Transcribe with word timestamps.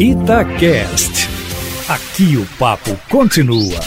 Itacast. 0.00 1.28
Aqui 1.86 2.38
o 2.38 2.46
papo 2.58 2.98
continua. 3.10 3.78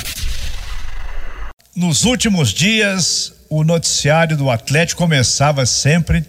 Nos 1.75 2.05
últimos 2.05 2.53
dias, 2.53 3.33
o 3.49 3.63
noticiário 3.63 4.37
do 4.37 4.51
Atlético 4.51 5.01
começava 5.01 5.65
sempre 5.65 6.23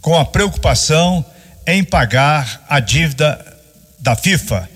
com 0.00 0.18
a 0.18 0.24
preocupação 0.24 1.24
em 1.64 1.84
pagar 1.84 2.66
a 2.68 2.80
dívida 2.80 3.38
da 4.00 4.16
FIFA. 4.16 4.68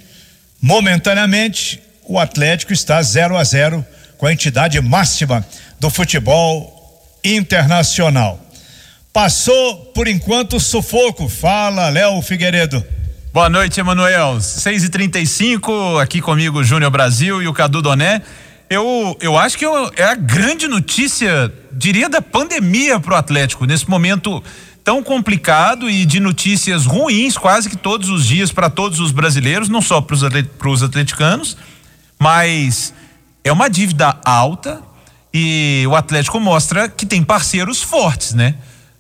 Momentaneamente, 0.63 1.83
o 2.05 2.17
Atlético 2.17 2.73
está 2.73 3.03
0 3.03 3.37
a 3.37 3.43
0 3.43 3.85
com 4.17 4.27
a 4.27 4.33
entidade 4.33 4.81
máxima 4.81 5.45
do 5.81 5.91
futebol 5.91 7.05
internacional. 7.25 8.39
Passou, 9.13 9.87
por 9.87 10.07
enquanto, 10.07 10.61
sufoco. 10.61 11.29
Fala, 11.29 11.89
Léo 11.89 12.23
Figueiredo. 12.23 12.87
Boa 13.35 13.51
noite, 13.51 13.81
Emanuel. 13.81 14.41
6 14.41 14.85
e 14.85 14.89
35 14.89 15.99
aqui 15.99 16.21
comigo, 16.21 16.63
Júnior 16.63 16.89
Brasil 16.93 17.43
e 17.43 17.49
o 17.49 17.53
Cadu 17.53 17.83
Doné. 17.83 18.23
Eu, 18.71 19.19
eu 19.21 19.37
acho 19.37 19.59
que 19.59 19.67
eu, 19.67 19.91
é 19.97 20.05
a 20.05 20.15
grande 20.15 20.69
notícia, 20.69 21.53
diria, 21.73 22.09
da 22.09 22.23
pandemia 22.23 23.01
para 23.01 23.15
o 23.15 23.17
Atlético, 23.17 23.65
nesse 23.67 23.91
momento 23.91 24.41
tão 24.85 25.03
complicado 25.03 25.91
e 25.91 26.07
de 26.07 26.21
notícias 26.21 26.87
ruins 26.87 27.37
quase 27.37 27.69
que 27.69 27.77
todos 27.77 28.09
os 28.09 28.25
dias 28.25 28.53
para 28.53 28.71
todos 28.71 29.01
os 29.01 29.11
brasileiros, 29.11 29.69
não 29.69 29.83
só 29.83 30.01
para 30.01 30.15
os 30.69 30.83
atleticanos, 30.85 31.57
mas 32.17 32.95
é 33.43 33.51
uma 33.51 33.69
dívida 33.69 34.17
alta 34.25 34.81
e 35.35 35.85
o 35.89 35.97
Atlético 35.97 36.39
mostra 36.39 36.89
que 36.89 37.05
tem 37.05 37.21
parceiros 37.21 37.83
fortes, 37.83 38.33
né? 38.33 38.55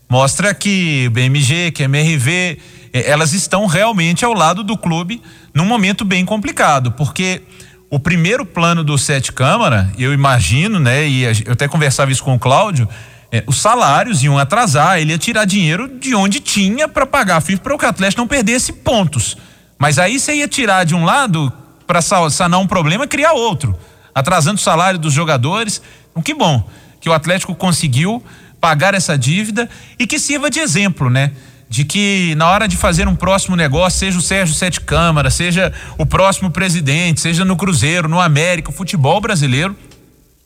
Mostra 0.09 0.53
que 0.53 1.09
BMG, 1.11 1.70
que 1.70 1.84
MRV, 1.84 2.59
elas 2.95 3.33
estão 3.33 3.66
realmente 3.66 4.25
ao 4.25 4.33
lado 4.33 4.62
do 4.62 4.79
clube 4.79 5.21
num 5.53 5.65
momento 5.65 6.05
bem 6.05 6.25
complicado, 6.25 6.93
porque 6.93 7.43
o 7.91 7.98
primeiro 7.98 8.47
plano 8.47 8.84
do 8.84 8.97
Sete 8.97 9.33
Câmara, 9.33 9.92
eu 9.98 10.12
imagino, 10.14 10.78
né, 10.78 11.06
e 11.06 11.25
eu 11.25 11.53
até 11.53 11.67
conversava 11.67 12.12
isso 12.12 12.22
com 12.22 12.34
o 12.34 12.39
Cláudio, 12.39 12.89
é, 13.33 13.42
os 13.48 13.61
salários 13.61 14.22
iam 14.22 14.39
atrasar, 14.39 15.00
ele 15.00 15.11
ia 15.11 15.19
tirar 15.19 15.45
dinheiro 15.45 15.89
de 15.98 16.15
onde 16.15 16.39
tinha 16.39 16.87
para 16.87 17.05
pagar 17.05 17.39
a 17.39 17.41
FIFA 17.41 17.62
para 17.62 17.75
o 17.75 17.89
Atlético 17.89 18.20
não 18.20 18.28
perdesse 18.28 18.72
pontos. 18.72 19.37
Mas 19.77 19.98
aí 19.98 20.20
você 20.20 20.34
ia 20.34 20.47
tirar 20.47 20.84
de 20.84 20.95
um 20.95 21.05
lado 21.05 21.53
para 21.84 22.00
sanar 22.00 22.61
um 22.61 22.67
problema, 22.67 23.09
criar 23.09 23.33
outro, 23.33 23.77
atrasando 24.15 24.59
o 24.59 24.62
salário 24.62 25.00
dos 25.00 25.12
jogadores. 25.12 25.83
Então, 26.12 26.22
que 26.22 26.33
bom 26.33 26.65
que 27.00 27.09
o 27.09 27.12
Atlético 27.12 27.55
conseguiu 27.56 28.22
pagar 28.61 28.95
essa 28.95 29.19
dívida 29.19 29.69
e 29.98 30.06
que 30.06 30.19
sirva 30.19 30.48
de 30.48 30.61
exemplo, 30.61 31.11
né? 31.11 31.33
De 31.75 31.84
que 31.84 32.36
na 32.36 32.48
hora 32.48 32.69
de 32.69 32.77
fazer 32.77 33.08
um 33.08 33.17
próximo 33.17 33.56
negócio, 33.56 33.98
seja 33.98 34.17
o 34.17 34.22
Sérgio 34.22 34.55
Sete 34.55 34.80
Câmara, 34.80 35.28
seja 35.28 35.72
o 35.98 36.06
próximo 36.06 36.48
presidente, 36.48 37.20
seja 37.20 37.44
no 37.44 37.56
Cruzeiro, 37.56 38.08
no 38.08 38.20
América, 38.20 38.70
o 38.70 38.72
futebol 38.72 39.20
brasileiro 39.20 39.77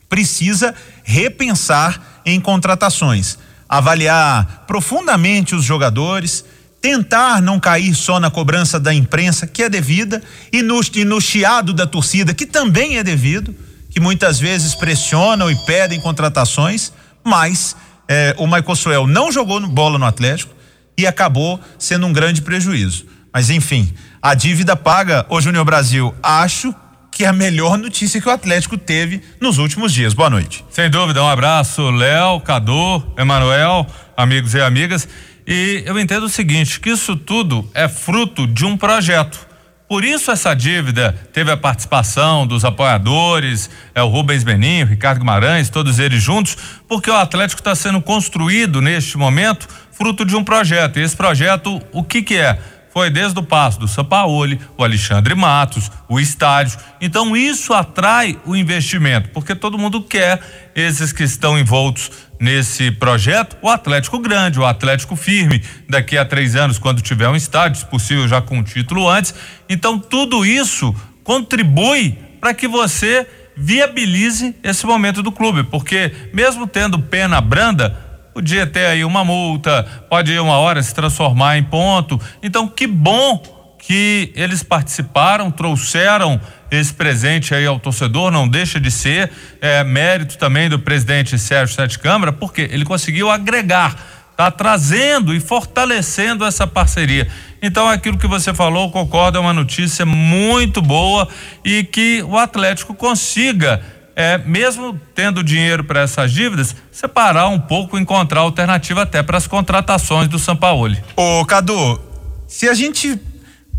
precisa 0.09 0.75
repensar 1.05 2.23
em 2.25 2.41
contratações, 2.41 3.37
avaliar 3.69 4.65
profundamente 4.67 5.55
os 5.55 5.63
jogadores, 5.63 6.47
tentar 6.81 7.43
não 7.43 7.61
cair 7.61 7.95
só 7.95 8.19
na 8.19 8.31
cobrança 8.31 8.81
da 8.81 8.95
imprensa, 8.95 9.47
que 9.47 9.63
é 9.63 9.69
devida, 9.69 10.23
e 10.51 10.63
no, 10.63 10.81
e 10.95 11.05
no 11.05 11.21
chiado 11.21 11.75
da 11.75 11.87
torcida, 11.87 12.33
que 12.33 12.47
também 12.47 12.97
é 12.97 13.05
devido, 13.05 13.55
que 13.91 14.01
muitas 14.01 14.41
vezes 14.41 14.75
pressionam 14.75 15.51
e 15.51 15.57
pedem 15.67 16.01
contratações, 16.01 16.91
mas 17.23 17.77
eh, 18.09 18.35
o 18.39 18.47
Michael 18.47 18.77
Suel 18.77 19.07
não 19.07 19.31
jogou 19.31 19.61
bola 19.69 19.99
no 19.99 20.07
Atlético, 20.07 20.57
e 20.99 21.07
acabou 21.07 21.61
sendo 21.79 22.07
um 22.07 22.13
grande 22.13 22.43
prejuízo. 22.43 23.07
Mas 23.33 23.49
enfim, 23.49 23.95
a 24.21 24.35
dívida 24.35 24.75
paga, 24.75 25.25
o 25.29 25.41
Júnior 25.41 25.65
Brasil, 25.65 26.13
acho 26.21 26.75
que 27.13 27.25
é 27.25 27.29
a 27.29 27.33
melhor 27.33 27.79
notícia 27.79 28.21
que 28.21 28.29
o 28.29 28.33
Atlético 28.33 28.77
teve 28.77 29.23
nos 29.41 29.59
últimos 29.59 29.93
dias. 29.93 30.13
Boa 30.13 30.29
noite. 30.29 30.65
Sem 30.71 30.91
dúvida, 30.91 31.23
um 31.23 31.29
abraço, 31.29 31.89
Léo, 31.91 32.41
Cadu, 32.41 33.03
Emanuel, 33.17 33.87
amigos 34.17 34.55
e 34.55 34.61
amigas. 34.61 35.09
E 35.47 35.83
eu 35.87 35.99
entendo 35.99 36.25
o 36.25 36.29
seguinte, 36.29 36.79
que 36.81 36.91
isso 36.91 37.17
tudo 37.17 37.69
é 37.75 37.89
fruto 37.89 38.47
de 38.47 38.65
um 38.65 38.77
projeto. 38.77 39.49
Por 39.89 40.05
isso 40.05 40.31
essa 40.31 40.53
dívida 40.53 41.13
teve 41.33 41.51
a 41.51 41.57
participação 41.57 42.47
dos 42.47 42.63
apoiadores, 42.63 43.71
é 43.95 44.03
o 44.03 44.09
Rubens 44.09 44.45
Beninho, 44.45 44.87
Ricardo 44.87 45.21
Guimarães, 45.21 45.71
todos 45.71 45.99
eles 45.99 46.23
juntos, 46.23 46.59
porque 46.87 47.11
o 47.11 47.17
Atlético 47.17 47.63
está 47.63 47.75
sendo 47.75 48.01
construído 48.03 48.83
neste 48.83 49.17
momento 49.17 49.67
fruto 49.99 50.25
de 50.25 50.37
um 50.37 50.45
projeto. 50.45 50.99
E 50.99 51.03
esse 51.03 51.17
projeto, 51.17 51.83
o 51.93 52.05
que 52.05 52.23
que 52.23 52.37
é? 52.37 52.57
Foi 52.91 53.11
desde 53.11 53.39
o 53.39 53.43
passo 53.43 53.79
do 53.79 53.87
Sampaoli, 53.87 54.59
o 54.77 54.83
Alexandre 54.83 55.35
Matos, 55.35 55.91
o 56.09 56.19
estádio. 56.19 56.79
Então 57.01 57.37
isso 57.37 57.75
atrai 57.75 58.39
o 58.47 58.57
investimento, 58.57 59.29
porque 59.31 59.55
todo 59.55 59.77
mundo 59.77 60.01
quer 60.01 60.41
esses 60.75 61.13
que 61.13 61.25
estão 61.25 61.59
envoltos 61.59 62.11
nesse 62.41 62.91
projeto, 62.93 63.57
o 63.61 63.69
Atlético 63.69 64.19
grande, 64.19 64.61
o 64.61 64.65
Atlético 64.65 65.17
firme, 65.17 65.63
daqui 65.89 66.17
a 66.17 66.25
três 66.25 66.55
anos, 66.55 66.79
quando 66.79 67.03
tiver 67.03 67.29
um 67.29 67.37
estádio, 67.37 67.81
se 67.81 67.87
possível 67.87 68.27
já 68.29 68.41
com 68.41 68.59
um 68.59 68.63
título 68.63 69.09
antes. 69.09 69.35
Então 69.69 69.99
tudo 69.99 70.47
isso 70.47 70.95
contribui 71.25 72.17
para 72.41 72.55
que 72.55 72.69
você 72.69 73.27
viabilize 73.57 74.55
esse 74.63 74.87
momento 74.87 75.23
do 75.23 75.33
clube, 75.33 75.65
porque 75.65 76.13
mesmo 76.33 76.67
tendo 76.67 76.99
pena 77.01 77.41
branda, 77.41 78.08
podia 78.39 78.69
ter 78.69 78.87
aí 78.87 79.05
uma 79.05 79.25
multa, 79.25 79.85
pode 80.09 80.39
uma 80.39 80.59
hora 80.59 80.81
se 80.81 80.95
transformar 80.95 81.59
em 81.59 81.65
ponto. 81.65 82.21
Então, 82.41 82.69
que 82.69 82.87
bom 82.87 83.43
que 83.81 84.33
eles 84.37 84.63
participaram, 84.63 85.51
trouxeram 85.51 86.41
esse 86.71 86.95
presente 86.95 87.53
aí 87.53 87.67
ao 87.67 87.81
torcedor, 87.81 88.31
não 88.31 88.47
deixa 88.47 88.79
de 88.79 88.93
ser 88.93 89.29
é, 89.61 89.83
mérito 89.83 90.39
também 90.39 90.69
do 90.69 90.79
presidente 90.79 91.37
Sérgio 91.37 91.75
Sete 91.75 91.99
Câmara, 91.99 92.33
porque 92.33 92.61
ele 92.61 92.85
conseguiu 92.85 93.29
agregar, 93.29 93.97
tá 94.37 94.53
trazendo 94.53 95.35
e 95.35 95.41
fortalecendo 95.41 96.45
essa 96.45 96.65
parceria. 96.65 97.27
Então, 97.61 97.89
aquilo 97.89 98.17
que 98.17 98.29
você 98.29 98.55
falou, 98.55 98.89
concordo, 98.93 99.39
é 99.39 99.41
uma 99.41 99.53
notícia 99.53 100.07
muito 100.07 100.81
boa 100.81 101.29
e 101.65 101.83
que 101.83 102.23
o 102.23 102.39
Atlético 102.39 102.95
consiga 102.95 103.83
é, 104.19 104.37
mesmo 104.37 105.01
tendo 105.15 105.45
dinheiro 105.45 105.85
para 105.85 106.01
essas 106.01 106.33
dívidas, 106.33 106.75
separar 106.91 107.47
um 107.47 107.61
pouco, 107.61 107.97
encontrar 107.97 108.41
alternativa 108.41 109.03
até 109.03 109.23
para 109.23 109.39
as 109.39 109.47
contratações 109.47 110.27
do 110.27 110.41
Sampaoli. 110.41 111.01
Ô, 111.15 111.45
Cadu, 111.45 112.01
se 112.49 112.69
a 112.69 112.75
gente 112.75 113.17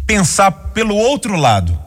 pensar 0.08 0.50
pelo 0.50 0.96
outro 0.96 1.36
lado, 1.36 1.78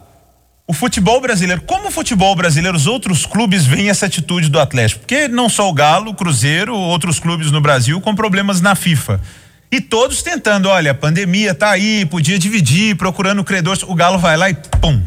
o 0.67 0.71
futebol 0.71 1.19
brasileiro, 1.19 1.63
como 1.63 1.87
o 1.87 1.91
futebol 1.91 2.35
brasileiro, 2.35 2.77
os 2.77 2.85
outros 2.85 3.25
clubes 3.25 3.65
veem 3.65 3.89
essa 3.89 4.05
atitude 4.05 4.49
do 4.49 4.59
Atlético? 4.59 4.99
Porque 4.99 5.27
não 5.27 5.49
só 5.49 5.67
o 5.67 5.73
Galo, 5.73 6.11
o 6.11 6.13
Cruzeiro, 6.13 6.75
outros 6.75 7.19
clubes 7.19 7.49
no 7.49 7.59
Brasil 7.59 7.99
com 8.01 8.13
problemas 8.13 8.61
na 8.61 8.75
FIFA. 8.75 9.19
E 9.71 9.81
todos 9.81 10.21
tentando, 10.21 10.69
olha, 10.69 10.91
a 10.91 10.93
pandemia 10.93 11.55
tá 11.55 11.71
aí, 11.71 12.05
podia 12.05 12.37
dividir, 12.37 12.95
procurando 12.97 13.43
credores. 13.43 13.81
O 13.81 13.95
Galo 13.95 14.19
vai 14.19 14.37
lá 14.37 14.47
e 14.47 14.53
pum, 14.79 15.01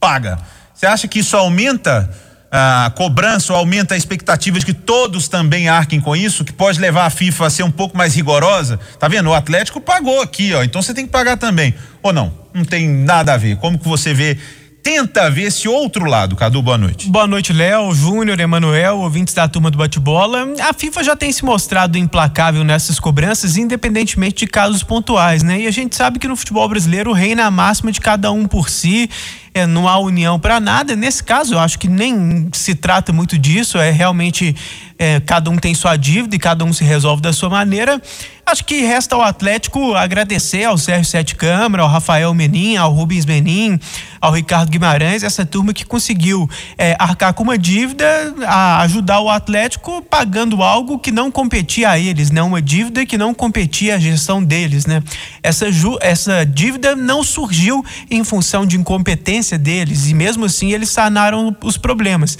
paga. 0.00 0.40
Você 0.74 0.86
acha 0.86 1.06
que 1.06 1.20
isso 1.20 1.36
aumenta 1.36 2.10
a 2.50 2.92
cobrança 2.96 3.52
ou 3.52 3.58
aumenta 3.58 3.94
a 3.94 3.96
expectativa 3.96 4.58
de 4.58 4.66
que 4.66 4.74
todos 4.74 5.28
também 5.28 5.68
arquem 5.68 6.00
com 6.00 6.16
isso, 6.16 6.44
que 6.44 6.52
pode 6.52 6.80
levar 6.80 7.06
a 7.06 7.10
FIFA 7.10 7.46
a 7.46 7.50
ser 7.50 7.62
um 7.62 7.70
pouco 7.70 7.96
mais 7.96 8.14
rigorosa. 8.14 8.80
Tá 8.98 9.06
vendo? 9.06 9.30
O 9.30 9.34
Atlético 9.34 9.80
pagou 9.80 10.20
aqui, 10.20 10.52
ó. 10.52 10.62
Então 10.64 10.82
você 10.82 10.92
tem 10.92 11.06
que 11.06 11.12
pagar 11.12 11.36
também. 11.36 11.74
Ou 12.02 12.12
não? 12.12 12.32
Não 12.52 12.64
tem 12.64 12.88
nada 12.88 13.34
a 13.34 13.36
ver. 13.36 13.56
Como 13.56 13.78
que 13.78 13.86
você 13.86 14.12
vê 14.12 14.36
tenta 14.82 15.30
ver 15.30 15.42
esse 15.42 15.68
outro 15.68 16.04
lado. 16.04 16.34
Cadu, 16.36 16.62
boa 16.62 16.78
noite. 16.78 17.08
Boa 17.08 17.26
noite, 17.26 17.52
Léo, 17.52 17.94
Júnior, 17.94 18.40
Emanuel, 18.40 18.98
ouvintes 18.98 19.34
da 19.34 19.46
turma 19.46 19.70
do 19.70 19.78
bate-bola. 19.78 20.54
A 20.60 20.72
FIFA 20.72 21.04
já 21.04 21.16
tem 21.16 21.30
se 21.32 21.44
mostrado 21.44 21.98
implacável 21.98 22.64
nessas 22.64 22.98
cobranças, 22.98 23.56
independentemente 23.56 24.44
de 24.44 24.46
casos 24.46 24.82
pontuais, 24.82 25.42
né? 25.42 25.60
E 25.60 25.66
a 25.66 25.70
gente 25.70 25.94
sabe 25.96 26.18
que 26.18 26.28
no 26.28 26.36
futebol 26.36 26.68
brasileiro 26.68 27.12
reina 27.12 27.44
a 27.44 27.50
máxima 27.50 27.92
de 27.92 28.00
cada 28.00 28.32
um 28.32 28.46
por 28.46 28.68
si 28.68 29.08
é, 29.52 29.66
não 29.66 29.88
há 29.88 29.98
união 29.98 30.38
para 30.38 30.60
nada. 30.60 30.94
Nesse 30.94 31.22
caso, 31.22 31.54
eu 31.54 31.58
acho 31.58 31.78
que 31.78 31.88
nem 31.88 32.48
se 32.52 32.74
trata 32.74 33.12
muito 33.12 33.38
disso, 33.38 33.78
é 33.78 33.90
realmente 33.90 34.54
é, 34.98 35.18
cada 35.18 35.50
um 35.50 35.56
tem 35.56 35.74
sua 35.74 35.96
dívida 35.96 36.36
e 36.36 36.38
cada 36.38 36.64
um 36.64 36.72
se 36.72 36.84
resolve 36.84 37.22
da 37.22 37.32
sua 37.32 37.48
maneira. 37.48 38.00
Acho 38.44 38.64
que 38.64 38.80
resta 38.82 39.14
ao 39.14 39.22
Atlético 39.22 39.94
agradecer 39.94 40.64
ao 40.64 40.76
Sérgio 40.76 41.04
Sete 41.04 41.36
Câmara, 41.36 41.82
ao 41.82 41.88
Rafael 41.88 42.34
Menin, 42.34 42.76
ao 42.76 42.92
Rubens 42.92 43.24
Menin, 43.24 43.78
ao 44.20 44.32
Ricardo 44.32 44.70
Guimarães, 44.70 45.22
essa 45.22 45.46
turma 45.46 45.72
que 45.72 45.84
conseguiu 45.84 46.50
é, 46.76 46.96
arcar 46.98 47.32
com 47.32 47.44
uma 47.44 47.56
dívida, 47.56 48.04
a 48.46 48.80
ajudar 48.82 49.20
o 49.20 49.30
Atlético 49.30 50.02
pagando 50.02 50.62
algo 50.62 50.98
que 50.98 51.12
não 51.12 51.30
competia 51.30 51.90
a 51.90 51.98
eles, 51.98 52.30
né? 52.30 52.42
Uma 52.42 52.60
dívida 52.60 53.06
que 53.06 53.16
não 53.16 53.32
competia 53.32 53.94
à 53.94 53.98
gestão 53.98 54.42
deles, 54.42 54.84
né? 54.84 55.02
Essa, 55.42 55.66
essa 56.00 56.44
dívida 56.44 56.96
não 56.96 57.22
surgiu 57.22 57.84
em 58.10 58.24
função 58.24 58.66
de 58.66 58.76
incompetência 58.76 59.39
deles 59.58 60.08
e 60.08 60.14
mesmo 60.14 60.44
assim 60.44 60.72
eles 60.72 60.90
sanaram 60.90 61.56
os 61.62 61.76
problemas. 61.76 62.38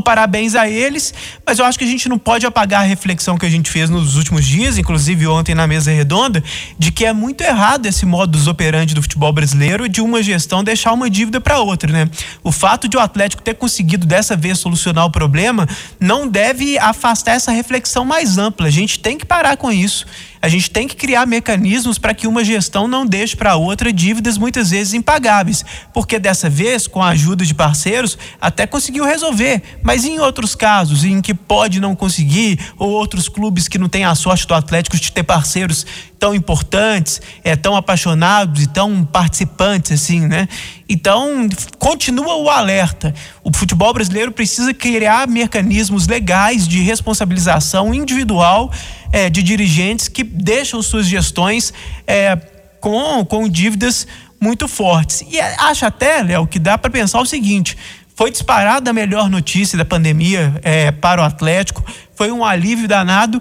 Parabéns 0.00 0.54
a 0.54 0.68
eles, 0.68 1.12
mas 1.44 1.58
eu 1.58 1.64
acho 1.64 1.78
que 1.78 1.84
a 1.84 1.88
gente 1.88 2.08
não 2.08 2.18
pode 2.18 2.46
apagar 2.46 2.80
a 2.80 2.84
reflexão 2.84 3.36
que 3.36 3.46
a 3.46 3.50
gente 3.50 3.70
fez 3.70 3.90
nos 3.90 4.16
últimos 4.16 4.44
dias, 4.44 4.78
inclusive 4.78 5.26
ontem 5.26 5.54
na 5.54 5.66
mesa 5.66 5.90
redonda, 5.90 6.42
de 6.78 6.90
que 6.90 7.04
é 7.04 7.12
muito 7.12 7.42
errado 7.42 7.86
esse 7.86 8.06
modus 8.06 8.46
operandi 8.46 8.94
do 8.94 9.02
futebol 9.02 9.32
brasileiro 9.32 9.88
de 9.88 10.00
uma 10.00 10.22
gestão 10.22 10.62
deixar 10.62 10.92
uma 10.92 11.10
dívida 11.10 11.40
para 11.40 11.58
outra, 11.60 11.92
né? 11.92 12.08
O 12.42 12.52
fato 12.52 12.88
de 12.88 12.96
o 12.96 13.00
Atlético 13.00 13.42
ter 13.42 13.54
conseguido 13.54 14.06
dessa 14.06 14.36
vez 14.36 14.58
solucionar 14.58 15.04
o 15.04 15.10
problema 15.10 15.68
não 16.00 16.28
deve 16.28 16.78
afastar 16.78 17.32
essa 17.32 17.50
reflexão 17.50 18.04
mais 18.04 18.38
ampla. 18.38 18.66
A 18.66 18.70
gente 18.70 18.98
tem 18.98 19.18
que 19.18 19.26
parar 19.26 19.56
com 19.56 19.70
isso. 19.70 20.06
A 20.42 20.48
gente 20.48 20.68
tem 20.68 20.88
que 20.88 20.96
criar 20.96 21.24
mecanismos 21.24 21.98
para 21.98 22.12
que 22.12 22.26
uma 22.26 22.44
gestão 22.44 22.88
não 22.88 23.06
deixe 23.06 23.36
para 23.36 23.54
outra 23.54 23.92
dívidas 23.92 24.36
muitas 24.36 24.70
vezes 24.70 24.92
impagáveis, 24.92 25.64
porque 25.94 26.18
dessa 26.18 26.50
vez, 26.50 26.88
com 26.88 27.00
a 27.00 27.10
ajuda 27.10 27.44
de 27.44 27.54
parceiros, 27.54 28.18
até 28.40 28.66
conseguiu 28.66 29.04
resolver, 29.04 29.62
mas 29.82 30.04
em 30.04 30.18
outros 30.20 30.54
casos 30.54 31.04
em 31.04 31.20
que 31.20 31.34
pode 31.34 31.80
não 31.80 31.94
conseguir, 31.94 32.58
ou 32.78 32.90
outros 32.90 33.28
clubes 33.28 33.68
que 33.68 33.78
não 33.78 33.88
têm 33.88 34.04
a 34.04 34.14
sorte 34.14 34.46
do 34.46 34.54
Atlético 34.54 34.96
de 34.96 35.12
ter 35.12 35.22
parceiros 35.22 35.86
tão 36.18 36.34
importantes, 36.34 37.20
é, 37.42 37.56
tão 37.56 37.74
apaixonados 37.74 38.62
e 38.62 38.66
tão 38.66 39.04
participantes 39.04 39.92
assim, 39.92 40.20
né? 40.20 40.48
Então, 40.88 41.48
continua 41.78 42.36
o 42.36 42.48
alerta. 42.48 43.12
O 43.42 43.50
futebol 43.52 43.92
brasileiro 43.92 44.30
precisa 44.30 44.72
criar 44.72 45.26
mecanismos 45.26 46.06
legais 46.06 46.68
de 46.68 46.80
responsabilização 46.80 47.92
individual 47.92 48.70
é, 49.10 49.28
de 49.28 49.42
dirigentes 49.42 50.06
que 50.06 50.22
deixam 50.22 50.80
suas 50.80 51.06
gestões 51.06 51.72
é, 52.06 52.36
com, 52.80 53.24
com 53.24 53.48
dívidas 53.48 54.06
muito 54.40 54.66
fortes. 54.66 55.24
E 55.30 55.40
acho 55.40 55.86
até, 55.86 56.20
Léo, 56.20 56.48
que 56.48 56.58
dá 56.58 56.76
para 56.76 56.90
pensar 56.90 57.20
o 57.20 57.26
seguinte: 57.26 57.78
foi 58.14 58.30
disparada 58.30 58.90
a 58.90 58.92
melhor 58.92 59.28
notícia 59.28 59.76
da 59.76 59.84
pandemia 59.84 60.54
é, 60.62 60.90
para 60.90 61.22
o 61.22 61.24
Atlético, 61.24 61.84
foi 62.14 62.30
um 62.30 62.44
alívio 62.44 62.86
danado. 62.86 63.40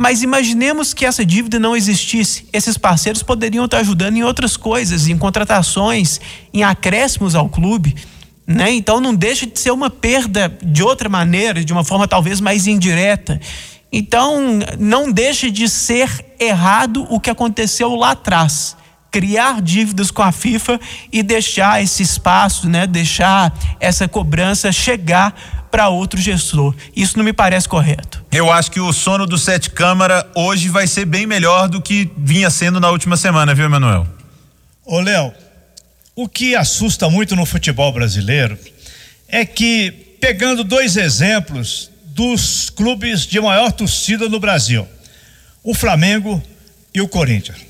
Mas 0.00 0.22
imaginemos 0.22 0.94
que 0.94 1.04
essa 1.04 1.26
dívida 1.26 1.58
não 1.58 1.76
existisse. 1.76 2.48
Esses 2.52 2.78
parceiros 2.78 3.20
poderiam 3.20 3.64
estar 3.64 3.78
ajudando 3.78 4.16
em 4.16 4.22
outras 4.22 4.56
coisas, 4.56 5.08
em 5.08 5.18
contratações, 5.18 6.20
em 6.54 6.62
acréscimos 6.62 7.34
ao 7.34 7.48
clube. 7.48 7.96
Né? 8.46 8.70
Então 8.70 9.00
não 9.00 9.12
deixa 9.12 9.44
de 9.44 9.58
ser 9.58 9.72
uma 9.72 9.90
perda 9.90 10.56
de 10.62 10.84
outra 10.84 11.08
maneira, 11.08 11.64
de 11.64 11.72
uma 11.72 11.82
forma 11.82 12.06
talvez 12.06 12.40
mais 12.40 12.68
indireta. 12.68 13.40
Então 13.92 14.60
não 14.78 15.10
deixa 15.10 15.50
de 15.50 15.68
ser 15.68 16.08
errado 16.38 17.04
o 17.10 17.18
que 17.18 17.28
aconteceu 17.28 17.94
lá 17.96 18.12
atrás. 18.12 18.76
Criar 19.10 19.62
dívidas 19.62 20.10
com 20.10 20.22
a 20.22 20.32
FIFA 20.32 20.78
e 21.12 21.22
deixar 21.22 21.82
esse 21.82 22.02
espaço, 22.02 22.68
né? 22.68 22.86
deixar 22.86 23.56
essa 23.80 24.06
cobrança 24.06 24.70
chegar 24.70 25.34
para 25.70 25.88
outro 25.88 26.20
gestor. 26.20 26.74
Isso 26.94 27.16
não 27.16 27.24
me 27.24 27.32
parece 27.32 27.68
correto. 27.68 28.24
Eu 28.30 28.50
acho 28.52 28.70
que 28.70 28.80
o 28.80 28.92
sono 28.92 29.26
do 29.26 29.38
Sete 29.38 29.70
Câmara 29.70 30.26
hoje 30.34 30.68
vai 30.68 30.86
ser 30.86 31.04
bem 31.04 31.26
melhor 31.26 31.68
do 31.68 31.80
que 31.80 32.10
vinha 32.16 32.50
sendo 32.50 32.80
na 32.80 32.90
última 32.90 33.16
semana, 33.16 33.54
viu, 33.54 33.64
Emanuel? 33.64 34.06
Ô, 34.84 35.00
Léo, 35.00 35.32
o 36.14 36.28
que 36.28 36.54
assusta 36.54 37.08
muito 37.08 37.36
no 37.36 37.46
futebol 37.46 37.92
brasileiro 37.92 38.58
é 39.28 39.44
que, 39.44 40.16
pegando 40.20 40.64
dois 40.64 40.96
exemplos 40.96 41.90
dos 42.06 42.70
clubes 42.70 43.26
de 43.26 43.40
maior 43.40 43.70
torcida 43.70 44.28
no 44.28 44.40
Brasil, 44.40 44.88
o 45.62 45.74
Flamengo 45.74 46.42
e 46.92 47.00
o 47.00 47.06
Corinthians. 47.06 47.67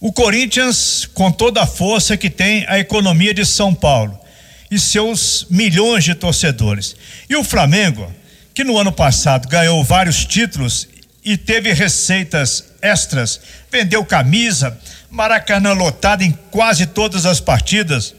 O 0.00 0.12
Corinthians, 0.12 1.08
com 1.12 1.30
toda 1.32 1.62
a 1.62 1.66
força 1.66 2.16
que 2.16 2.30
tem 2.30 2.64
a 2.68 2.78
economia 2.78 3.34
de 3.34 3.44
São 3.44 3.74
Paulo, 3.74 4.16
e 4.70 4.78
seus 4.78 5.46
milhões 5.50 6.04
de 6.04 6.14
torcedores. 6.14 6.94
E 7.28 7.34
o 7.34 7.42
Flamengo, 7.42 8.12
que 8.54 8.62
no 8.62 8.78
ano 8.78 8.92
passado 8.92 9.48
ganhou 9.48 9.82
vários 9.82 10.24
títulos 10.24 10.86
e 11.24 11.36
teve 11.36 11.72
receitas 11.72 12.64
extras, 12.80 13.40
vendeu 13.72 14.04
camisa, 14.04 14.78
Maracanã 15.10 15.72
lotado 15.72 16.22
em 16.22 16.30
quase 16.50 16.86
todas 16.86 17.26
as 17.26 17.40
partidas. 17.40 18.14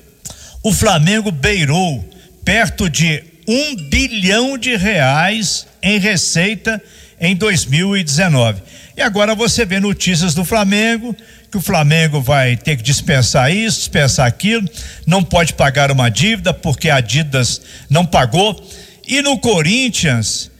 O 0.63 0.73
Flamengo 0.73 1.31
beirou 1.31 2.03
perto 2.43 2.89
de 2.89 3.23
um 3.47 3.75
bilhão 3.89 4.57
de 4.57 4.75
reais 4.75 5.65
em 5.81 5.97
receita 5.97 6.81
em 7.21 7.35
2019. 7.35 8.61
E 8.97 9.01
agora 9.01 9.33
você 9.33 9.65
vê 9.65 9.79
notícias 9.79 10.33
do 10.33 10.43
Flamengo 10.43 11.15
que 11.51 11.57
o 11.57 11.61
Flamengo 11.61 12.21
vai 12.21 12.55
ter 12.55 12.77
que 12.77 12.83
dispensar 12.83 13.51
isso, 13.51 13.79
dispensar 13.79 14.27
aquilo, 14.27 14.67
não 15.05 15.23
pode 15.23 15.53
pagar 15.53 15.91
uma 15.91 16.09
dívida 16.09 16.53
porque 16.53 16.89
a 16.89 16.97
Adidas 16.97 17.61
não 17.89 18.05
pagou. 18.05 18.63
E 19.07 19.21
no 19.21 19.39
Corinthians, 19.39 20.51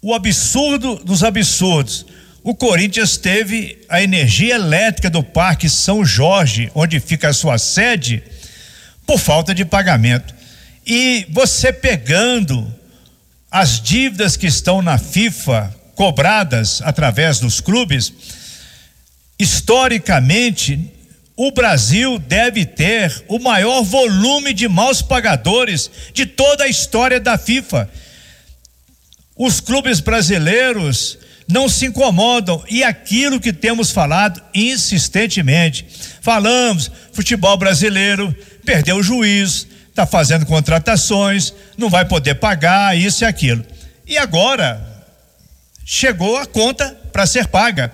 o 0.00 0.14
absurdo 0.14 0.96
dos 1.04 1.24
absurdos. 1.24 2.06
O 2.44 2.54
Corinthians 2.54 3.16
teve 3.16 3.84
a 3.88 4.00
energia 4.00 4.54
elétrica 4.54 5.10
do 5.10 5.22
Parque 5.22 5.68
São 5.68 6.04
Jorge, 6.04 6.70
onde 6.74 7.00
fica 7.00 7.28
a 7.28 7.32
sua 7.32 7.58
sede, 7.58 8.22
por 9.04 9.18
falta 9.18 9.54
de 9.54 9.64
pagamento. 9.64 10.32
E 10.86 11.26
você 11.30 11.72
pegando 11.72 12.72
as 13.50 13.80
dívidas 13.80 14.36
que 14.36 14.46
estão 14.46 14.80
na 14.80 14.98
FIFA 14.98 15.74
cobradas 15.94 16.80
através 16.84 17.40
dos 17.40 17.60
clubes, 17.60 18.12
historicamente, 19.38 20.92
o 21.36 21.52
Brasil 21.52 22.18
deve 22.18 22.66
ter 22.66 23.24
o 23.28 23.38
maior 23.38 23.82
volume 23.82 24.52
de 24.52 24.66
maus 24.66 25.00
pagadores 25.00 25.90
de 26.12 26.26
toda 26.26 26.64
a 26.64 26.68
história 26.68 27.20
da 27.20 27.38
FIFA. 27.38 27.88
Os 29.36 29.60
clubes 29.60 30.00
brasileiros 30.00 31.16
não 31.48 31.68
se 31.68 31.86
incomodam 31.86 32.62
e 32.68 32.82
aquilo 32.82 33.38
que 33.40 33.52
temos 33.52 33.92
falado 33.92 34.42
insistentemente. 34.52 35.86
Falamos, 36.20 36.90
futebol 37.12 37.56
brasileiro 37.56 38.36
perdeu 38.64 38.96
o 38.96 39.02
juiz, 39.02 39.66
está 39.88 40.04
fazendo 40.04 40.44
contratações, 40.44 41.54
não 41.76 41.88
vai 41.88 42.04
poder 42.04 42.34
pagar 42.34 42.98
isso 42.98 43.22
e 43.22 43.26
aquilo. 43.26 43.64
E 44.06 44.18
agora 44.18 44.84
chegou 45.84 46.36
a 46.36 46.46
conta 46.46 46.98
para 47.12 47.26
ser 47.26 47.46
paga. 47.46 47.92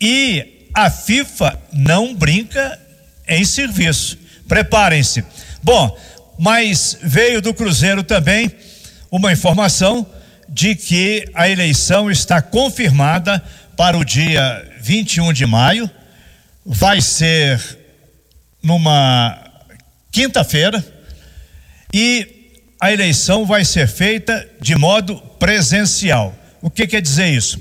E 0.00 0.59
a 0.74 0.90
FIFA 0.90 1.58
não 1.72 2.14
brinca 2.14 2.78
em 3.26 3.44
serviço. 3.44 4.18
Preparem-se. 4.48 5.24
Bom, 5.62 5.96
mas 6.38 6.98
veio 7.02 7.40
do 7.40 7.54
Cruzeiro 7.54 8.02
também 8.02 8.50
uma 9.10 9.32
informação 9.32 10.06
de 10.48 10.74
que 10.74 11.28
a 11.34 11.48
eleição 11.48 12.10
está 12.10 12.42
confirmada 12.42 13.42
para 13.76 13.96
o 13.96 14.04
dia 14.04 14.68
21 14.80 15.32
de 15.32 15.46
maio. 15.46 15.90
Vai 16.64 17.00
ser 17.00 17.60
numa 18.62 19.38
quinta-feira 20.10 20.84
e 21.92 22.56
a 22.80 22.92
eleição 22.92 23.44
vai 23.44 23.64
ser 23.64 23.86
feita 23.86 24.48
de 24.60 24.74
modo 24.74 25.16
presencial. 25.38 26.34
O 26.62 26.70
que 26.70 26.86
quer 26.86 27.00
dizer 27.00 27.28
isso? 27.28 27.60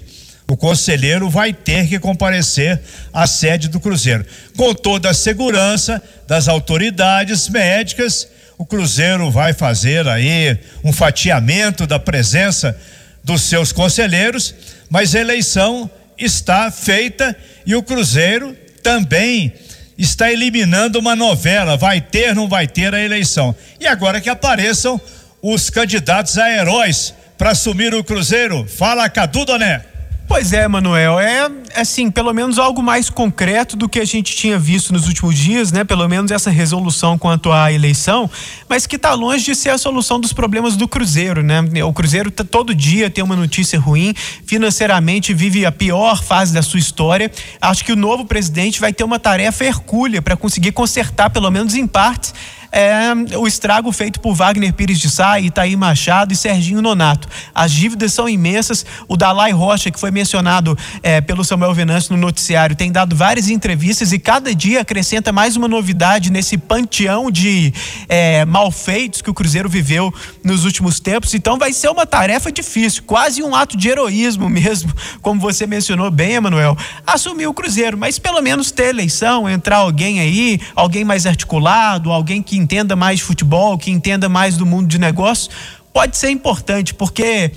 O 0.50 0.58
conselheiro 0.58 1.30
vai 1.30 1.54
ter 1.54 1.88
que 1.88 2.00
comparecer 2.00 2.82
à 3.14 3.28
sede 3.28 3.68
do 3.68 3.80
Cruzeiro. 3.80 4.26
Com 4.58 4.74
toda 4.74 5.12
a 5.12 5.14
segurança 5.14 6.02
das 6.28 6.48
autoridades 6.48 7.48
médicas, 7.48 8.28
o 8.58 8.66
Cruzeiro 8.66 9.30
vai 9.30 9.54
fazer 9.54 10.08
aí 10.08 10.58
um 10.84 10.92
fatiamento 10.92 11.86
da 11.86 12.00
presença 12.00 12.76
dos 13.24 13.44
seus 13.44 13.72
conselheiros, 13.72 14.56
mas 14.90 15.14
a 15.14 15.20
eleição 15.20 15.90
está 16.18 16.72
feita 16.72 17.36
e 17.64 17.76
o 17.76 17.84
Cruzeiro 17.84 18.58
também 18.82 19.54
está 20.00 20.32
eliminando 20.32 20.98
uma 20.98 21.16
novela, 21.16 21.78
vai 21.78 22.02
ter, 22.02 22.34
não 22.34 22.48
vai 22.48 22.66
ter 22.66 22.96
a 22.96 23.00
eleição. 23.00 23.56
E 23.80 23.86
agora 23.86 24.20
que 24.20 24.30
apareçam 24.30 25.00
os 25.44 25.70
candidatos 25.70 26.40
a 26.40 26.52
heróis 26.52 27.14
para 27.38 27.52
assumir 27.52 27.94
o 27.94 28.04
Cruzeiro. 28.04 28.66
Fala, 28.68 29.08
Cadu 29.10 29.46
Doné. 29.46 29.89
Pois 30.30 30.54
é, 30.54 30.68
Manuel, 30.68 31.20
é 31.20 31.50
assim, 31.76 32.12
pelo 32.12 32.32
menos 32.34 32.60
algo 32.60 32.84
mais 32.84 33.10
concreto 33.10 33.76
do 33.76 33.90
que 33.90 34.00
a 34.00 34.06
gente 34.06 34.36
tinha 34.36 34.60
visto 34.60 34.94
nos 34.94 35.08
últimos 35.08 35.36
dias, 35.36 35.72
né? 35.72 35.84
Pelo 35.84 36.08
menos 36.08 36.30
essa 36.30 36.52
resolução 36.52 37.18
quanto 37.18 37.52
à 37.52 37.74
eleição, 37.74 38.30
mas 38.70 38.86
que 38.86 38.96
está 38.96 39.12
longe 39.16 39.44
de 39.44 39.56
ser 39.56 39.72
a 39.72 39.78
solução 39.78 40.20
dos 40.20 40.32
problemas 40.32 40.78
do 40.78 40.88
Cruzeiro, 40.88 41.42
né? 41.42 41.64
O 41.84 41.92
Cruzeiro 41.92 42.30
tá, 42.30 42.44
todo 42.44 42.76
dia 42.76 43.10
tem 43.10 43.24
uma 43.24 43.36
notícia 43.36 43.80
ruim, 43.80 44.14
financeiramente 44.46 45.34
vive 45.34 45.66
a 45.66 45.72
pior 45.72 46.22
fase 46.22 46.54
da 46.54 46.62
sua 46.62 46.80
história. 46.80 47.32
Acho 47.60 47.84
que 47.84 47.92
o 47.92 47.96
novo 47.96 48.24
presidente 48.24 48.80
vai 48.80 48.94
ter 48.94 49.04
uma 49.04 49.20
tarefa 49.20 49.66
hercúlea 49.66 50.22
para 50.22 50.38
conseguir 50.38 50.74
consertar, 50.74 51.32
pelo 51.32 51.50
menos 51.50 51.74
em 51.74 51.88
partes, 51.88 52.36
é, 52.72 53.38
o 53.38 53.48
estrago 53.48 53.92
feito 53.92 54.20
por 54.20 54.34
Wagner 54.36 54.74
Pires 54.74 55.00
de 55.00 55.10
Sá, 55.10 55.40
Itaí 55.40 55.76
Machado 55.76 56.34
e 56.34 56.36
Serginho 56.36 56.82
Nonato. 56.82 57.28
As 57.54 57.72
dívidas 57.72 58.14
são 58.14 58.30
imensas. 58.30 58.86
O 59.08 59.18
Dalai 59.18 59.52
Rocha, 59.52 59.90
que 59.90 60.00
foi 60.00 60.12
mencionado 60.12 60.78
é, 61.02 61.20
pelo 61.22 61.44
Samuel 61.44 61.74
Venâncio 61.74 62.16
no 62.16 62.22
noticiário, 62.22 62.76
tem 62.76 62.92
dado 62.92 63.16
várias 63.16 63.50
entrevistas 63.50 64.12
e 64.12 64.20
cada 64.20 64.54
dia 64.54 64.82
acrescenta 64.82 65.32
mais 65.32 65.56
uma 65.56 65.68
novidade 65.68 66.32
nesse 66.32 66.58
panteão 66.58 67.32
de 67.32 67.74
é, 68.08 68.46
malfeitos 68.46 69.22
que 69.22 69.30
o 69.30 69.34
Cruzeiro 69.34 69.68
viveu 69.68 70.14
nos 70.44 70.66
últimos 70.66 71.00
tempos. 71.00 71.34
Então 71.34 71.58
vai 71.58 71.74
ser 71.74 71.90
uma 71.90 72.06
tarefa 72.06 72.52
difícil, 72.52 73.04
quase 73.04 73.42
um 73.42 73.56
ato 73.56 73.76
de 73.76 73.90
heroísmo 73.90 74.48
mesmo, 74.50 74.94
como 75.22 75.40
você 75.40 75.66
mencionou 75.66 76.12
bem, 76.12 76.34
Emanuel, 76.34 76.78
assumir 77.06 77.48
o 77.48 77.54
Cruzeiro, 77.54 77.98
mas 77.98 78.20
pelo 78.20 78.42
menos 78.42 78.72
ter 78.72 78.90
eleição, 78.90 79.50
entrar 79.50 79.78
alguém 79.78 80.20
aí, 80.20 80.60
alguém 80.76 81.04
mais 81.04 81.26
articulado, 81.26 82.12
alguém 82.12 82.42
que 82.42 82.59
entenda 82.60 82.96
mais 82.96 83.20
de 83.20 83.26
futebol, 83.26 83.78
que 83.78 83.90
entenda 83.90 84.30
mais 84.30 84.58
do 84.58 84.66
mundo 84.66 84.88
de 84.88 85.00
negócios, 85.00 85.50
pode 85.94 86.18
ser 86.18 86.30
importante, 86.30 86.94
porque 86.94 87.52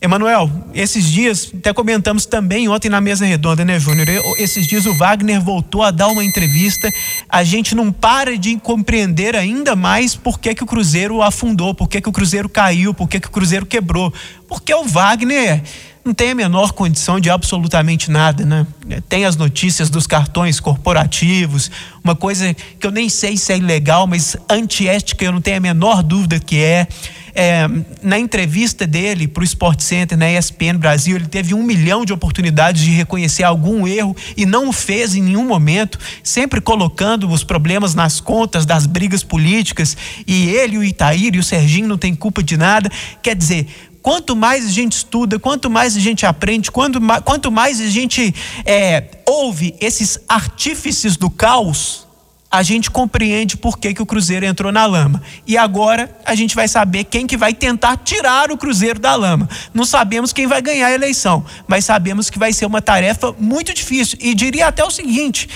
Emanuel, 0.00 0.50
esses 0.74 1.06
dias, 1.06 1.50
até 1.56 1.72
comentamos 1.72 2.26
também 2.26 2.68
ontem 2.68 2.90
na 2.90 3.00
mesa 3.00 3.24
redonda, 3.24 3.64
né, 3.64 3.80
Júnior? 3.80 4.06
Esses 4.38 4.66
dias 4.66 4.84
o 4.84 4.94
Wagner 4.94 5.40
voltou 5.40 5.82
a 5.82 5.90
dar 5.90 6.08
uma 6.08 6.22
entrevista. 6.22 6.92
A 7.28 7.42
gente 7.42 7.74
não 7.74 7.90
para 7.90 8.36
de 8.36 8.56
compreender 8.58 9.34
ainda 9.34 9.74
mais 9.74 10.14
por 10.14 10.38
que, 10.38 10.54
que 10.54 10.62
o 10.62 10.66
Cruzeiro 10.66 11.22
afundou, 11.22 11.74
por 11.74 11.88
que, 11.88 12.00
que 12.00 12.08
o 12.08 12.12
Cruzeiro 12.12 12.48
caiu, 12.48 12.92
por 12.92 13.08
que, 13.08 13.18
que 13.18 13.28
o 13.28 13.30
Cruzeiro 13.30 13.64
quebrou. 13.64 14.12
Porque 14.46 14.72
o 14.74 14.84
Wagner 14.84 15.62
não 16.06 16.14
tem 16.14 16.30
a 16.30 16.34
menor 16.36 16.72
condição 16.72 17.18
de 17.18 17.28
absolutamente 17.28 18.10
nada, 18.10 18.46
né? 18.46 18.64
Tem 19.08 19.24
as 19.24 19.34
notícias 19.34 19.90
dos 19.90 20.06
cartões 20.06 20.60
corporativos, 20.60 21.68
uma 22.02 22.14
coisa 22.14 22.54
que 22.54 22.86
eu 22.86 22.92
nem 22.92 23.08
sei 23.08 23.36
se 23.36 23.52
é 23.52 23.58
ilegal, 23.58 24.06
mas 24.06 24.36
antiética 24.48 25.24
eu 25.24 25.32
não 25.32 25.40
tenho 25.40 25.56
a 25.56 25.60
menor 25.60 26.04
dúvida 26.04 26.38
que 26.38 26.62
é. 26.62 26.86
é 27.34 27.68
na 28.00 28.16
entrevista 28.20 28.86
dele 28.86 29.26
para 29.26 29.40
o 29.40 29.44
Sport 29.44 29.80
Center, 29.80 30.16
na 30.16 30.30
ESPN 30.30 30.78
Brasil, 30.78 31.16
ele 31.16 31.26
teve 31.26 31.52
um 31.52 31.62
milhão 31.64 32.04
de 32.04 32.12
oportunidades 32.12 32.82
de 32.82 32.92
reconhecer 32.92 33.42
algum 33.42 33.84
erro 33.88 34.14
e 34.36 34.46
não 34.46 34.68
o 34.68 34.72
fez 34.72 35.16
em 35.16 35.22
nenhum 35.22 35.44
momento, 35.44 35.98
sempre 36.22 36.60
colocando 36.60 37.28
os 37.28 37.42
problemas 37.42 37.96
nas 37.96 38.20
contas 38.20 38.64
das 38.64 38.86
brigas 38.86 39.24
políticas. 39.24 39.96
E 40.24 40.50
ele, 40.50 40.78
o 40.78 40.84
Itaír 40.84 41.34
e 41.34 41.40
o 41.40 41.42
Serginho 41.42 41.88
não 41.88 41.98
têm 41.98 42.14
culpa 42.14 42.44
de 42.44 42.56
nada. 42.56 42.88
Quer 43.20 43.34
dizer, 43.34 43.66
Quanto 44.06 44.36
mais 44.36 44.64
a 44.64 44.68
gente 44.68 44.92
estuda, 44.92 45.36
quanto 45.36 45.68
mais 45.68 45.96
a 45.96 45.98
gente 45.98 46.24
aprende, 46.24 46.70
quanto 46.70 47.00
mais, 47.00 47.20
quanto 47.24 47.50
mais 47.50 47.80
a 47.80 47.88
gente 47.88 48.32
é, 48.64 49.02
ouve 49.26 49.74
esses 49.80 50.20
artífices 50.28 51.16
do 51.16 51.28
caos, 51.28 52.06
a 52.48 52.62
gente 52.62 52.88
compreende 52.88 53.56
por 53.56 53.76
que, 53.76 53.92
que 53.92 54.00
o 54.00 54.06
Cruzeiro 54.06 54.46
entrou 54.46 54.70
na 54.70 54.86
lama. 54.86 55.20
E 55.44 55.58
agora 55.58 56.16
a 56.24 56.36
gente 56.36 56.54
vai 56.54 56.68
saber 56.68 57.02
quem 57.02 57.26
que 57.26 57.36
vai 57.36 57.52
tentar 57.52 57.96
tirar 57.96 58.52
o 58.52 58.56
Cruzeiro 58.56 59.00
da 59.00 59.16
lama. 59.16 59.48
Não 59.74 59.84
sabemos 59.84 60.32
quem 60.32 60.46
vai 60.46 60.62
ganhar 60.62 60.86
a 60.86 60.92
eleição, 60.92 61.44
mas 61.66 61.84
sabemos 61.84 62.30
que 62.30 62.38
vai 62.38 62.52
ser 62.52 62.66
uma 62.66 62.80
tarefa 62.80 63.34
muito 63.36 63.74
difícil. 63.74 64.16
E 64.22 64.36
diria 64.36 64.68
até 64.68 64.84
o 64.84 64.90
seguinte: 64.92 65.48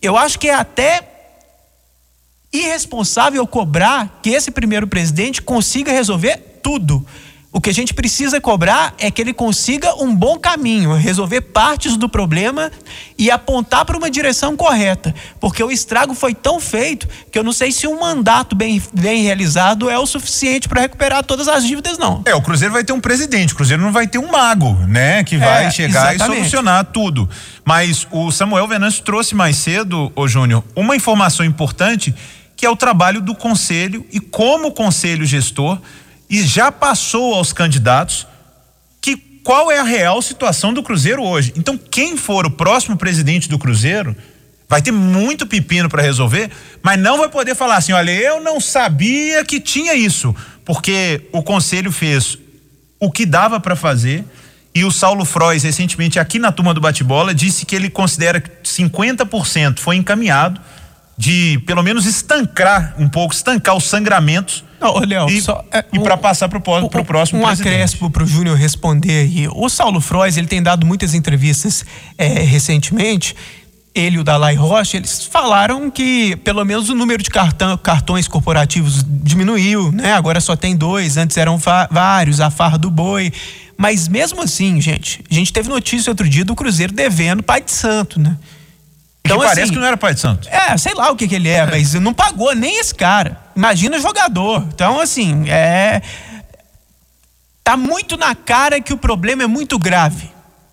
eu 0.00 0.16
acho 0.16 0.38
que 0.38 0.48
é 0.48 0.54
até 0.54 1.06
irresponsável 2.50 3.46
cobrar 3.46 4.18
que 4.22 4.30
esse 4.30 4.50
primeiro 4.50 4.86
presidente 4.86 5.42
consiga 5.42 5.92
resolver 5.92 6.38
tudo. 6.62 7.06
O 7.54 7.60
que 7.60 7.68
a 7.68 7.74
gente 7.74 7.92
precisa 7.92 8.40
cobrar 8.40 8.94
é 8.98 9.10
que 9.10 9.20
ele 9.20 9.34
consiga 9.34 9.94
um 10.02 10.16
bom 10.16 10.38
caminho, 10.38 10.94
resolver 10.94 11.42
partes 11.42 11.98
do 11.98 12.08
problema 12.08 12.72
e 13.18 13.30
apontar 13.30 13.84
para 13.84 13.94
uma 13.94 14.10
direção 14.10 14.56
correta. 14.56 15.14
Porque 15.38 15.62
o 15.62 15.70
estrago 15.70 16.14
foi 16.14 16.34
tão 16.34 16.58
feito 16.58 17.06
que 17.30 17.38
eu 17.38 17.44
não 17.44 17.52
sei 17.52 17.70
se 17.70 17.86
um 17.86 18.00
mandato 18.00 18.56
bem, 18.56 18.82
bem 18.94 19.22
realizado 19.22 19.90
é 19.90 19.98
o 19.98 20.06
suficiente 20.06 20.66
para 20.66 20.80
recuperar 20.80 21.22
todas 21.22 21.46
as 21.46 21.66
dívidas, 21.66 21.98
não. 21.98 22.22
É, 22.24 22.34
o 22.34 22.40
Cruzeiro 22.40 22.72
vai 22.72 22.84
ter 22.84 22.94
um 22.94 23.00
presidente, 23.00 23.52
o 23.52 23.56
Cruzeiro 23.56 23.82
não 23.82 23.92
vai 23.92 24.06
ter 24.06 24.16
um 24.16 24.30
mago, 24.30 24.72
né? 24.88 25.22
Que 25.22 25.36
vai 25.36 25.66
é, 25.66 25.70
chegar 25.70 26.14
exatamente. 26.14 26.38
e 26.38 26.48
solucionar 26.48 26.86
tudo. 26.86 27.28
Mas 27.66 28.06
o 28.10 28.32
Samuel 28.32 28.66
Venâncio 28.66 29.04
trouxe 29.04 29.34
mais 29.34 29.58
cedo, 29.58 30.10
ô 30.16 30.26
Júnior, 30.26 30.64
uma 30.74 30.96
informação 30.96 31.44
importante 31.44 32.14
que 32.56 32.64
é 32.64 32.70
o 32.70 32.76
trabalho 32.76 33.20
do 33.20 33.34
conselho 33.34 34.06
e 34.10 34.20
como 34.20 34.68
o 34.68 34.72
conselho 34.72 35.26
gestor 35.26 35.78
e 36.32 36.42
já 36.42 36.72
passou 36.72 37.34
aos 37.34 37.52
candidatos 37.52 38.26
que 39.02 39.16
qual 39.44 39.70
é 39.70 39.78
a 39.78 39.84
real 39.84 40.22
situação 40.22 40.72
do 40.72 40.82
Cruzeiro 40.82 41.22
hoje. 41.22 41.52
Então, 41.54 41.76
quem 41.76 42.16
for 42.16 42.46
o 42.46 42.50
próximo 42.50 42.96
presidente 42.96 43.50
do 43.50 43.58
Cruzeiro 43.58 44.16
vai 44.66 44.80
ter 44.80 44.92
muito 44.92 45.46
pepino 45.46 45.90
para 45.90 46.00
resolver, 46.00 46.50
mas 46.82 46.98
não 46.98 47.18
vai 47.18 47.28
poder 47.28 47.54
falar 47.54 47.76
assim: 47.76 47.92
olha, 47.92 48.10
eu 48.10 48.40
não 48.40 48.58
sabia 48.58 49.44
que 49.44 49.60
tinha 49.60 49.94
isso, 49.94 50.34
porque 50.64 51.28
o 51.32 51.42
conselho 51.42 51.92
fez 51.92 52.38
o 52.98 53.12
que 53.12 53.26
dava 53.26 53.60
para 53.60 53.76
fazer. 53.76 54.24
E 54.74 54.84
o 54.84 54.90
Saulo 54.90 55.26
Frois, 55.26 55.62
recentemente 55.62 56.18
aqui 56.18 56.38
na 56.38 56.50
turma 56.50 56.72
do 56.72 56.80
bate-bola, 56.80 57.34
disse 57.34 57.66
que 57.66 57.76
ele 57.76 57.90
considera 57.90 58.40
que 58.40 58.50
50% 58.64 59.80
foi 59.80 59.96
encaminhado 59.96 60.58
de 61.18 61.62
pelo 61.66 61.82
menos 61.82 62.06
estancar 62.06 62.94
um 62.96 63.06
pouco, 63.06 63.34
estancar 63.34 63.76
os 63.76 63.84
sangramentos. 63.84 64.64
Não, 64.82 64.98
Léo, 64.98 65.30
e, 65.30 65.40
só, 65.40 65.64
é, 65.70 65.84
e 65.92 66.00
para 66.00 66.16
passar 66.16 66.48
para 66.48 66.58
o 66.58 66.88
pro 66.88 67.04
próximo 67.04 67.40
um 67.40 67.46
presidente. 67.46 67.72
acréscimo 67.72 68.10
para 68.10 68.24
o 68.24 68.26
Júnior 68.26 68.56
responder 68.56 69.20
aí. 69.20 69.48
O 69.48 69.68
Saulo 69.68 70.00
Frois, 70.00 70.36
ele 70.36 70.48
tem 70.48 70.60
dado 70.60 70.84
muitas 70.84 71.14
entrevistas 71.14 71.84
é, 72.18 72.26
recentemente. 72.26 73.36
Ele 73.94 74.16
e 74.16 74.18
o 74.18 74.24
Dalai 74.24 74.54
Rocha, 74.54 74.96
eles 74.96 75.24
falaram 75.24 75.90
que 75.90 76.34
pelo 76.36 76.64
menos 76.64 76.88
o 76.88 76.94
número 76.94 77.22
de 77.22 77.30
cartão, 77.30 77.76
cartões 77.76 78.26
corporativos 78.26 79.04
diminuiu, 79.06 79.92
né? 79.92 80.14
Agora 80.14 80.40
só 80.40 80.56
tem 80.56 80.74
dois, 80.74 81.16
antes 81.16 81.36
eram 81.36 81.58
vários, 81.90 82.40
a 82.40 82.50
farra 82.50 82.78
do 82.78 82.90
boi. 82.90 83.30
Mas 83.76 84.08
mesmo 84.08 84.42
assim, 84.42 84.80
gente, 84.80 85.22
a 85.30 85.34
gente 85.34 85.52
teve 85.52 85.68
notícia 85.68 86.10
outro 86.10 86.28
dia 86.28 86.44
do 86.44 86.54
Cruzeiro 86.54 86.92
devendo 86.92 87.42
Pai 87.42 87.60
de 87.60 87.70
Santo, 87.70 88.18
né? 88.18 88.36
Então, 89.24 89.38
que 89.38 89.44
parece 89.44 89.62
assim, 89.62 89.72
que 89.72 89.78
não 89.78 89.86
era 89.86 89.96
pai 89.96 90.14
de 90.14 90.20
santo. 90.20 90.48
É, 90.48 90.76
sei 90.76 90.94
lá 90.94 91.10
o 91.10 91.16
que, 91.16 91.28
que 91.28 91.34
ele 91.34 91.48
é, 91.48 91.64
mas 91.64 91.94
não 91.94 92.12
pagou 92.12 92.54
nem 92.54 92.80
esse 92.80 92.94
cara. 92.94 93.38
Imagina 93.54 94.00
jogador. 94.00 94.66
Então, 94.74 95.00
assim, 95.00 95.48
é. 95.48 96.02
Tá 97.64 97.76
muito 97.76 98.16
na 98.16 98.34
cara 98.34 98.80
que 98.80 98.92
o 98.92 98.96
problema 98.96 99.44
é 99.44 99.46
muito 99.46 99.78
grave 99.78 100.32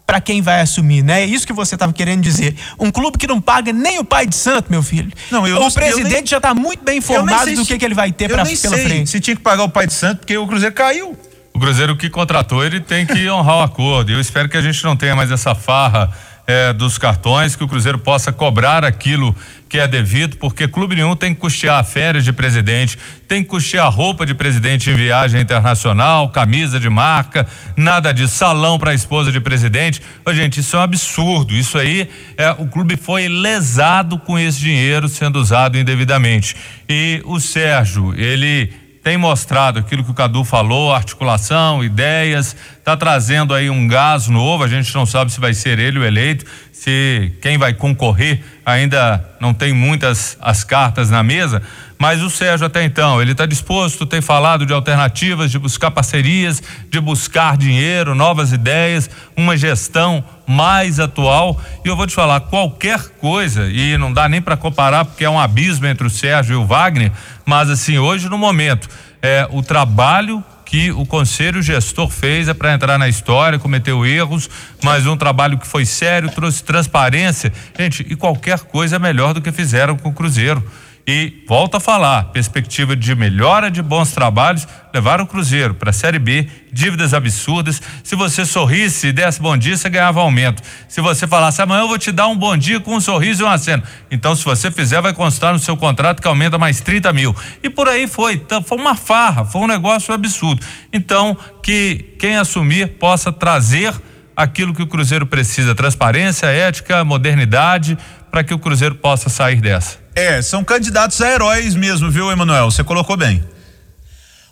para 0.09 0.19
quem 0.19 0.41
vai 0.41 0.59
assumir, 0.59 1.03
né? 1.03 1.21
É 1.21 1.25
isso 1.25 1.45
que 1.45 1.53
você 1.53 1.75
estava 1.75 1.93
querendo 1.93 2.23
dizer. 2.23 2.55
Um 2.79 2.89
clube 2.89 3.15
que 3.15 3.27
não 3.27 3.39
paga 3.39 3.71
nem 3.71 3.99
o 3.99 4.03
pai 4.03 4.25
de 4.25 4.35
santo, 4.35 4.71
meu 4.71 4.81
filho. 4.81 5.11
Não, 5.29 5.47
eu, 5.47 5.61
o 5.61 5.71
presidente 5.71 6.13
nem, 6.13 6.25
já 6.25 6.37
está 6.37 6.51
muito 6.55 6.83
bem 6.83 6.97
informado 6.97 7.53
do 7.53 7.63
que, 7.63 7.77
que 7.77 7.85
ele 7.85 7.93
vai 7.93 8.11
ter 8.11 8.27
pra, 8.27 8.43
pela 8.43 8.57
sei 8.57 8.83
frente. 8.83 9.07
Se 9.11 9.19
tinha 9.19 9.35
que 9.35 9.43
pagar 9.43 9.61
o 9.61 9.69
pai 9.69 9.85
de 9.85 9.93
santo, 9.93 10.21
porque 10.21 10.35
o 10.35 10.47
Cruzeiro 10.47 10.73
caiu. 10.73 11.15
O 11.53 11.59
Cruzeiro 11.59 11.95
que 11.95 12.09
contratou, 12.09 12.65
ele 12.65 12.79
tem 12.79 13.05
que 13.05 13.29
honrar 13.29 13.57
o 13.57 13.61
acordo. 13.61 14.11
Eu 14.11 14.19
espero 14.19 14.49
que 14.49 14.57
a 14.57 14.61
gente 14.63 14.83
não 14.83 14.95
tenha 14.95 15.15
mais 15.15 15.29
essa 15.29 15.53
farra 15.53 16.09
é, 16.49 16.73
dos 16.73 16.97
cartões, 16.97 17.55
que 17.55 17.63
o 17.63 17.67
Cruzeiro 17.67 17.99
possa 17.99 18.31
cobrar 18.31 18.83
aquilo 18.83 19.35
que 19.69 19.77
é 19.77 19.87
devido, 19.87 20.35
porque 20.37 20.67
clube 20.67 20.95
nenhum 20.95 21.15
tem 21.15 21.31
que 21.31 21.39
custear 21.39 21.85
férias 21.85 22.25
de 22.25 22.33
presidente, 22.33 22.97
tem 23.27 23.43
que 23.43 23.49
custear 23.49 23.87
roupa 23.93 24.25
de 24.25 24.33
presidente 24.33 24.89
em 24.89 24.95
viagem 24.95 25.39
internacional, 25.39 26.27
camisa 26.29 26.79
de 26.79 26.89
marca, 26.89 27.45
nada 27.77 28.11
de 28.11 28.27
salão 28.27 28.79
para 28.79 28.89
a 28.89 28.95
esposa 28.95 29.31
de 29.31 29.39
presidente. 29.39 30.01
Ô, 30.25 30.33
gente, 30.33 30.59
isso 30.61 30.75
é 30.75 30.79
um 30.79 30.81
absurdo. 30.81 31.53
Isso 31.53 31.77
aí, 31.77 32.09
é, 32.35 32.49
o 32.57 32.65
clube 32.65 32.97
foi 32.97 33.27
lesado 33.27 34.17
com 34.17 34.39
esse 34.39 34.59
dinheiro 34.59 35.07
sendo 35.07 35.39
usado 35.39 35.77
indevidamente. 35.77 36.55
E 36.89 37.21
o 37.25 37.39
Sérgio, 37.39 38.15
ele 38.15 38.73
tem 39.09 39.17
mostrado 39.17 39.79
aquilo 39.79 40.03
que 40.03 40.11
o 40.11 40.13
Cadu 40.13 40.43
falou, 40.43 40.93
articulação, 40.93 41.83
ideias, 41.83 42.55
está 42.77 42.95
trazendo 42.95 43.55
aí 43.55 43.67
um 43.67 43.87
gás 43.87 44.27
novo, 44.27 44.63
a 44.63 44.67
gente 44.67 44.93
não 44.93 45.03
sabe 45.03 45.31
se 45.31 45.39
vai 45.39 45.51
ser 45.51 45.79
ele 45.79 45.97
o 45.97 46.05
eleito, 46.05 46.45
se 46.71 47.33
quem 47.41 47.57
vai 47.57 47.73
concorrer 47.73 48.43
ainda 48.63 49.27
não 49.39 49.51
tem 49.51 49.73
muitas 49.73 50.37
as 50.39 50.63
cartas 50.63 51.09
na 51.09 51.23
mesa, 51.23 51.63
mas 51.99 52.23
o 52.23 52.29
Sérgio 52.29 52.65
até 52.65 52.81
então, 52.85 53.21
ele 53.21 53.33
está 53.33 53.45
disposto, 53.45 54.05
tem 54.05 54.21
falado 54.21 54.65
de 54.65 54.71
alternativas, 54.71 55.51
de 55.51 55.59
buscar 55.59 55.91
parcerias, 55.91 56.63
de 56.89 56.97
buscar 57.01 57.57
dinheiro, 57.57 58.15
novas 58.15 58.53
ideias, 58.53 59.09
uma 59.35 59.57
gestão 59.57 60.23
mais 60.47 60.97
atual. 60.97 61.61
E 61.83 61.89
eu 61.89 61.97
vou 61.97 62.07
te 62.07 62.15
falar, 62.15 62.39
qualquer 62.39 63.01
coisa, 63.19 63.67
e 63.69 63.97
não 63.97 64.13
dá 64.13 64.29
nem 64.29 64.41
para 64.41 64.55
comparar 64.55 65.03
porque 65.03 65.25
é 65.25 65.29
um 65.29 65.37
abismo 65.37 65.87
entre 65.87 66.07
o 66.07 66.09
Sérgio 66.09 66.53
e 66.53 66.55
o 66.55 66.65
Wagner, 66.65 67.11
mas 67.45 67.69
assim, 67.69 67.97
hoje 67.97 68.29
no 68.29 68.37
momento, 68.37 68.87
é 69.21 69.45
o 69.51 69.61
trabalho 69.61 70.41
que 70.63 70.91
o 70.91 71.05
conselho 71.05 71.61
gestor 71.61 72.09
fez 72.09 72.47
é 72.47 72.53
para 72.53 72.73
entrar 72.73 72.97
na 72.97 73.09
história, 73.09 73.59
cometeu 73.59 74.05
erros, 74.05 74.49
mas 74.83 75.05
um 75.05 75.17
trabalho 75.17 75.57
que 75.57 75.67
foi 75.67 75.83
sério, 75.83 76.29
trouxe 76.29 76.63
transparência. 76.63 77.51
Gente, 77.77 78.05
e 78.07 78.15
qualquer 78.15 78.59
coisa 78.59 78.95
é 78.95 78.99
melhor 78.99 79.33
do 79.33 79.41
que 79.41 79.51
fizeram 79.51 79.97
com 79.97 80.09
o 80.09 80.13
Cruzeiro. 80.13 80.63
E 81.07 81.43
volta 81.47 81.77
a 81.77 81.79
falar, 81.79 82.25
perspectiva 82.25 82.95
de 82.95 83.15
melhora 83.15 83.71
de 83.71 83.81
bons 83.81 84.11
trabalhos, 84.11 84.67
levar 84.93 85.19
o 85.19 85.25
Cruzeiro 85.25 85.73
para 85.73 85.89
a 85.89 85.93
Série 85.93 86.19
B, 86.19 86.47
dívidas 86.71 87.13
absurdas. 87.13 87.81
Se 88.03 88.15
você 88.15 88.45
sorrisse 88.45 89.07
e 89.07 89.11
desse 89.11 89.41
bom 89.41 89.57
dia, 89.57 89.75
você 89.75 89.89
ganhava 89.89 90.19
aumento. 90.21 90.61
Se 90.87 91.01
você 91.01 91.25
falasse 91.25 91.61
amanhã 91.61 91.81
eu 91.81 91.87
vou 91.87 91.97
te 91.97 92.11
dar 92.11 92.27
um 92.27 92.35
bom 92.35 92.55
dia 92.55 92.79
com 92.79 92.95
um 92.95 93.01
sorriso 93.01 93.43
e 93.43 93.45
uma 93.45 93.57
cena. 93.57 93.83
Então, 94.11 94.35
se 94.35 94.45
você 94.45 94.69
fizer, 94.69 95.01
vai 95.01 95.13
constar 95.13 95.51
no 95.53 95.59
seu 95.59 95.75
contrato 95.75 96.21
que 96.21 96.27
aumenta 96.27 96.57
mais 96.57 96.79
30 96.81 97.11
mil. 97.13 97.35
E 97.63 97.69
por 97.69 97.87
aí 97.87 98.07
foi. 98.07 98.33
Então, 98.33 98.61
foi 98.61 98.77
uma 98.77 98.95
farra, 98.95 99.45
foi 99.45 99.61
um 99.61 99.67
negócio 99.67 100.13
absurdo. 100.13 100.63
Então, 100.93 101.35
que 101.63 102.15
quem 102.19 102.37
assumir 102.37 102.97
possa 102.99 103.31
trazer 103.31 103.93
aquilo 104.39 104.73
que 104.73 104.81
o 104.81 104.87
Cruzeiro 104.87 105.25
precisa: 105.25 105.75
transparência, 105.75 106.47
ética, 106.47 107.03
modernidade, 107.03 107.97
para 108.31 108.43
que 108.43 108.53
o 108.53 108.59
Cruzeiro 108.59 108.95
possa 108.95 109.29
sair 109.29 109.59
dessa. 109.59 109.97
É, 110.15 110.41
são 110.41 110.63
candidatos 110.63 111.21
a 111.21 111.29
heróis 111.29 111.75
mesmo, 111.75 112.09
viu, 112.09 112.31
Emanuel? 112.31 112.71
Você 112.71 112.83
colocou 112.83 113.17
bem. 113.17 113.43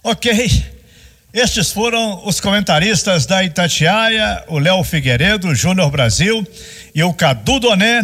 Ok. 0.03 0.75
Estes 1.33 1.71
foram 1.71 2.25
os 2.25 2.39
comentaristas 2.39 3.25
da 3.25 3.43
Itatiaia, 3.43 4.43
o 4.47 4.57
Léo 4.57 4.83
Figueiredo, 4.83 5.49
o 5.49 5.55
Júnior 5.55 5.91
Brasil 5.91 6.45
e 6.95 7.03
o 7.03 7.13
Cadu 7.13 7.59
Doné 7.59 8.03